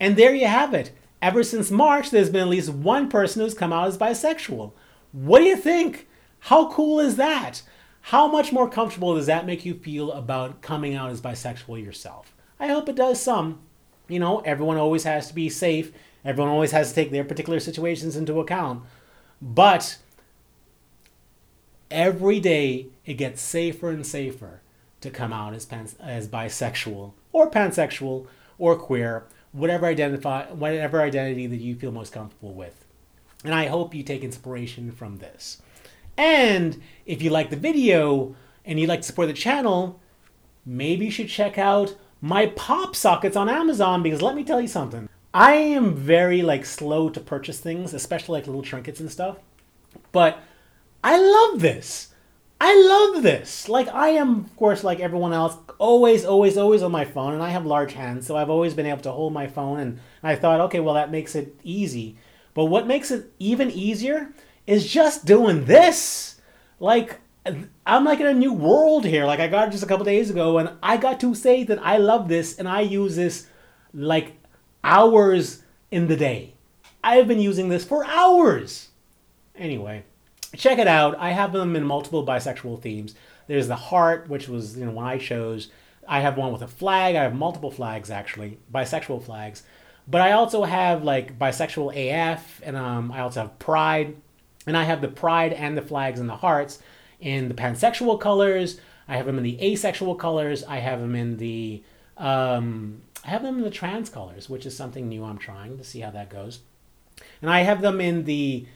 And 0.00 0.16
there 0.16 0.34
you 0.34 0.46
have 0.46 0.72
it. 0.72 0.92
Ever 1.20 1.42
since 1.42 1.70
March, 1.70 2.08
there's 2.08 2.30
been 2.30 2.40
at 2.40 2.48
least 2.48 2.70
one 2.70 3.10
person 3.10 3.42
who's 3.42 3.52
come 3.52 3.74
out 3.74 3.88
as 3.88 3.98
bisexual. 3.98 4.72
What 5.12 5.40
do 5.40 5.44
you 5.44 5.56
think? 5.58 6.06
How 6.48 6.70
cool 6.70 7.00
is 7.00 7.16
that? 7.16 7.62
How 8.02 8.26
much 8.26 8.52
more 8.52 8.68
comfortable 8.68 9.14
does 9.14 9.24
that 9.24 9.46
make 9.46 9.64
you 9.64 9.72
feel 9.72 10.12
about 10.12 10.60
coming 10.60 10.94
out 10.94 11.08
as 11.08 11.22
bisexual 11.22 11.82
yourself? 11.82 12.34
I 12.60 12.66
hope 12.66 12.86
it 12.86 12.96
does 12.96 13.18
some. 13.18 13.60
You 14.08 14.18
know, 14.18 14.40
everyone 14.40 14.76
always 14.76 15.04
has 15.04 15.26
to 15.28 15.34
be 15.34 15.48
safe, 15.48 15.90
everyone 16.22 16.52
always 16.52 16.72
has 16.72 16.90
to 16.90 16.94
take 16.94 17.10
their 17.10 17.24
particular 17.24 17.60
situations 17.60 18.14
into 18.14 18.40
account. 18.40 18.82
But 19.40 19.96
every 21.90 22.40
day 22.40 22.88
it 23.06 23.14
gets 23.14 23.40
safer 23.40 23.88
and 23.88 24.06
safer 24.06 24.60
to 25.00 25.08
come 25.08 25.32
out 25.32 25.54
as 25.54 25.64
pans- 25.64 25.96
as 25.98 26.28
bisexual 26.28 27.12
or 27.32 27.50
pansexual 27.50 28.26
or 28.58 28.76
queer, 28.76 29.24
whatever 29.52 29.86
identify 29.86 30.44
whatever 30.52 31.00
identity 31.00 31.46
that 31.46 31.62
you 31.62 31.74
feel 31.74 31.90
most 31.90 32.12
comfortable 32.12 32.52
with. 32.52 32.84
And 33.44 33.54
I 33.54 33.68
hope 33.68 33.94
you 33.94 34.02
take 34.02 34.22
inspiration 34.22 34.92
from 34.92 35.16
this. 35.20 35.62
And 36.16 36.80
if 37.06 37.22
you 37.22 37.30
like 37.30 37.50
the 37.50 37.56
video 37.56 38.34
and 38.64 38.78
you'd 38.78 38.88
like 38.88 39.00
to 39.00 39.06
support 39.06 39.28
the 39.28 39.34
channel, 39.34 40.00
maybe 40.64 41.06
you 41.06 41.10
should 41.10 41.28
check 41.28 41.58
out 41.58 41.96
my 42.20 42.46
pop 42.46 42.96
sockets 42.96 43.36
on 43.36 43.48
Amazon 43.48 44.02
because 44.02 44.22
let 44.22 44.34
me 44.34 44.44
tell 44.44 44.60
you 44.60 44.68
something. 44.68 45.08
I 45.32 45.54
am 45.54 45.94
very 45.94 46.42
like 46.42 46.64
slow 46.64 47.10
to 47.10 47.20
purchase 47.20 47.58
things, 47.60 47.92
especially 47.92 48.38
like 48.38 48.46
little 48.46 48.62
trinkets 48.62 49.00
and 49.00 49.10
stuff. 49.10 49.38
But 50.12 50.38
I 51.02 51.18
love 51.18 51.60
this. 51.60 52.14
I 52.60 53.12
love 53.12 53.22
this. 53.22 53.68
Like 53.68 53.88
I 53.88 54.10
am, 54.10 54.44
of 54.44 54.56
course, 54.56 54.84
like 54.84 55.00
everyone 55.00 55.32
else, 55.32 55.56
always, 55.78 56.24
always, 56.24 56.56
always 56.56 56.82
on 56.82 56.92
my 56.92 57.04
phone, 57.04 57.34
and 57.34 57.42
I 57.42 57.50
have 57.50 57.66
large 57.66 57.92
hands, 57.92 58.26
so 58.26 58.36
I've 58.36 58.48
always 58.48 58.74
been 58.74 58.86
able 58.86 59.02
to 59.02 59.12
hold 59.12 59.32
my 59.32 59.46
phone. 59.46 59.80
And 59.80 60.00
I 60.22 60.36
thought, 60.36 60.60
okay, 60.62 60.80
well, 60.80 60.94
that 60.94 61.10
makes 61.10 61.34
it 61.34 61.54
easy. 61.62 62.16
But 62.54 62.66
what 62.66 62.86
makes 62.86 63.10
it 63.10 63.32
even 63.38 63.70
easier 63.70 64.32
is 64.66 64.86
just 64.86 65.24
doing 65.24 65.64
this. 65.66 66.40
Like 66.80 67.20
I'm 67.86 68.04
like 68.04 68.20
in 68.20 68.26
a 68.26 68.34
new 68.34 68.52
world 68.52 69.04
here. 69.04 69.26
Like 69.26 69.40
I 69.40 69.48
got 69.48 69.68
it 69.68 69.72
just 69.72 69.84
a 69.84 69.86
couple 69.86 70.04
days 70.04 70.30
ago, 70.30 70.58
and 70.58 70.70
I 70.82 70.96
got 70.96 71.20
to 71.20 71.34
say 71.34 71.64
that 71.64 71.84
I 71.84 71.98
love 71.98 72.28
this, 72.28 72.58
and 72.58 72.68
I 72.68 72.80
use 72.80 73.16
this 73.16 73.46
like 73.92 74.36
hours 74.82 75.62
in 75.90 76.08
the 76.08 76.16
day. 76.16 76.54
I've 77.02 77.28
been 77.28 77.40
using 77.40 77.68
this 77.68 77.84
for 77.84 78.04
hours. 78.04 78.88
Anyway 79.56 80.04
check 80.56 80.78
it 80.78 80.86
out. 80.86 81.16
I 81.18 81.30
have 81.30 81.52
them 81.52 81.76
in 81.76 81.84
multiple 81.84 82.24
bisexual 82.26 82.80
themes. 82.80 83.14
There's 83.46 83.68
the 83.68 83.76
heart, 83.76 84.28
which 84.28 84.48
was 84.48 84.76
you 84.76 84.84
know 84.84 84.92
one 84.92 85.06
I 85.06 85.18
chose. 85.18 85.70
I 86.06 86.20
have 86.20 86.36
one 86.36 86.52
with 86.52 86.62
a 86.62 86.68
flag. 86.68 87.16
I 87.16 87.22
have 87.22 87.34
multiple 87.34 87.70
flags 87.70 88.10
actually, 88.10 88.58
bisexual 88.72 89.24
flags. 89.24 89.62
But 90.06 90.20
I 90.20 90.32
also 90.32 90.64
have 90.64 91.02
like 91.02 91.38
bisexual 91.38 91.94
AF, 91.94 92.60
and 92.64 92.76
um, 92.76 93.12
I 93.12 93.20
also 93.20 93.42
have 93.42 93.58
Pride, 93.58 94.16
and 94.66 94.76
I 94.76 94.84
have 94.84 95.00
the 95.00 95.08
Pride 95.08 95.52
and 95.52 95.76
the 95.76 95.82
flags 95.82 96.20
and 96.20 96.28
the 96.28 96.36
hearts 96.36 96.80
in 97.20 97.48
the 97.48 97.54
pansexual 97.54 98.20
colors. 98.20 98.80
I 99.08 99.16
have 99.16 99.26
them 99.26 99.38
in 99.38 99.44
the 99.44 99.60
asexual 99.62 100.14
colors. 100.14 100.64
I 100.64 100.78
have 100.78 101.00
them 101.00 101.14
in 101.14 101.36
the 101.36 101.82
um, 102.16 103.02
I 103.24 103.30
have 103.30 103.42
them 103.42 103.58
in 103.58 103.64
the 103.64 103.70
trans 103.70 104.10
colors, 104.10 104.48
which 104.48 104.66
is 104.66 104.76
something 104.76 105.08
new 105.08 105.24
I'm 105.24 105.38
trying 105.38 105.78
to 105.78 105.84
see 105.84 106.00
how 106.00 106.10
that 106.10 106.30
goes. 106.30 106.60
And 107.40 107.50
I 107.50 107.60
have 107.62 107.80
them 107.80 108.00
in 108.00 108.24
the 108.24 108.66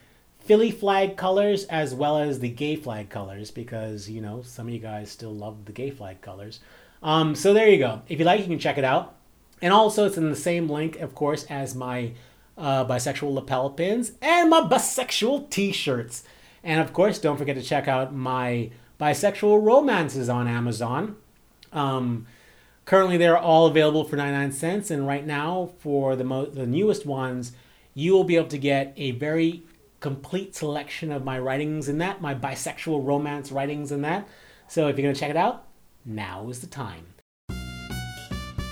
Philly 0.41 0.71
flag 0.71 1.17
colors 1.17 1.65
as 1.65 1.95
well 1.95 2.19
as 2.19 2.41
the 2.41 2.49
gay 2.49 2.77
flag 2.77 3.11
colors 3.11 3.51
because, 3.51 4.09
you 4.09 4.23
know, 4.23 4.43
some 4.43 4.67
of 4.67 4.73
you 4.73 4.81
guys 4.81 5.11
still 5.11 5.35
love 5.35 5.67
the 5.67 5.73
gay 5.73 5.91
flag 5.91 6.21
colors. 6.23 6.61
Um, 7.03 7.35
so 7.35 7.53
there 7.53 7.69
you 7.69 7.79
go. 7.79 8.03
If 8.09 8.19
you 8.19 8.25
like, 8.25 8.41
you 8.41 8.47
can 8.47 8.59
check 8.59 8.79
it 8.79 8.85
out. 8.85 9.15
And 9.61 9.73
also, 9.73 10.07
it's 10.07 10.17
in 10.17 10.31
the 10.31 10.37
same 10.37 10.69
link, 10.69 11.01
of 11.01 11.15
course, 11.15 11.45
as 11.51 11.75
my 11.75 12.13
uh, 12.59 12.85
bisexual 12.85 13.33
lapel 13.33 13.71
pins 13.71 14.13
and 14.21 14.51
my 14.51 14.61
bisexual 14.61 15.49
t 15.51 15.73
shirts. 15.73 16.25
And 16.63 16.81
of 16.81 16.93
course, 16.93 17.19
don't 17.19 17.39
forget 17.39 17.57
to 17.57 17.63
check 17.63 17.89
out 17.89 18.15
my 18.15 18.71
bisexual 19.01 19.65
romances 19.65 20.29
on 20.29 20.49
Amazon. 20.49 21.17
Um, 21.73 22.27
currently, 22.85 23.17
they're 23.17 23.39
all 23.39 23.67
available 23.67 24.05
for 24.05 24.17
99 24.17 24.53
cents. 24.53 24.91
And 24.91 25.07
right 25.07 25.25
now, 25.25 25.71
for 25.79 26.17
the, 26.17 26.25
mo- 26.25 26.47
the 26.47 26.67
newest 26.67 27.07
ones, 27.07 27.53
you 27.95 28.13
will 28.13 28.25
be 28.25 28.37
able 28.37 28.49
to 28.49 28.59
get 28.59 28.93
a 28.97 29.13
very 29.13 29.63
complete 30.01 30.55
selection 30.55 31.11
of 31.11 31.25
my 31.25 31.39
writings 31.39 31.89
in 31.89 31.99
that, 31.99 32.21
my 32.21 32.35
bisexual 32.35 33.05
romance 33.05 33.51
writings 33.51 33.91
in 33.93 34.03
that. 34.03 34.29
So 34.69 34.89
if 34.89 34.97
you're 34.97 35.05
going 35.05 35.15
to 35.15 35.21
check 35.21 35.31
it 35.31 35.37
out, 35.37 35.67
now 36.05 36.49
is 36.49 36.61
the 36.61 36.67
time. 36.67 37.07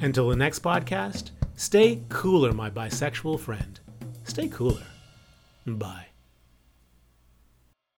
Until 0.00 0.28
the 0.28 0.36
next 0.36 0.62
podcast, 0.62 1.30
stay 1.56 2.02
cooler, 2.08 2.52
my 2.52 2.70
bisexual 2.70 3.40
friend. 3.40 3.80
Stay 4.24 4.48
cooler. 4.48 4.86
Bye. 5.66 6.06